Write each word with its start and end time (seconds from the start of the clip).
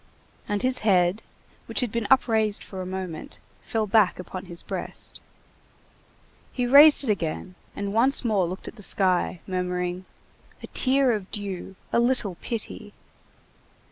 And 0.49 0.63
his 0.63 0.79
head, 0.79 1.21
which 1.67 1.81
had 1.81 1.91
been 1.91 2.07
upraised 2.09 2.63
for 2.63 2.81
a 2.81 2.87
moment, 2.87 3.39
fell 3.61 3.85
back 3.85 4.17
upon 4.17 4.45
his 4.45 4.63
breast. 4.63 5.21
He 6.51 6.65
raised 6.65 7.03
it 7.03 7.11
again, 7.11 7.53
and 7.75 7.93
once 7.93 8.25
more 8.25 8.47
looked 8.47 8.67
at 8.67 8.77
the 8.77 8.81
sky, 8.81 9.41
murmuring:— 9.45 10.05
"A 10.63 10.67
tear 10.73 11.11
of 11.11 11.29
dew! 11.29 11.75
A 11.93 11.99
little 11.99 12.33
pity!" 12.41 12.93